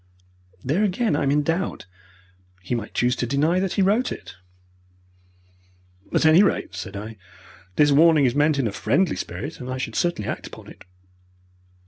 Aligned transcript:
"There 0.65 0.83
again 0.83 1.15
I 1.15 1.21
am 1.21 1.29
in 1.29 1.43
doubt. 1.43 1.85
He 2.63 2.73
might 2.73 2.95
choose 2.95 3.15
to 3.17 3.27
deny 3.27 3.59
that 3.59 3.73
he 3.73 3.83
wrote 3.83 4.11
it." 4.11 4.33
"At 6.11 6.25
any 6.25 6.41
rate," 6.41 6.73
said 6.73 6.97
I, 6.97 7.17
"this 7.75 7.91
warning 7.91 8.25
is 8.25 8.33
meant 8.33 8.57
in 8.57 8.65
a 8.67 8.71
friendly 8.71 9.15
spirit, 9.15 9.59
and 9.59 9.69
I 9.69 9.77
should 9.77 9.93
certainly 9.93 10.27
act 10.27 10.47
upon 10.47 10.69
it. 10.69 10.85